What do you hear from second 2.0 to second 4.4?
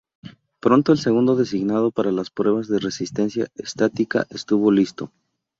las pruebas de resistencia estática